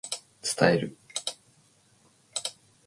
[0.41, 0.95] 伝える